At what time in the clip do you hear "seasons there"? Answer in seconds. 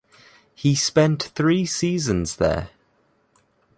1.67-2.71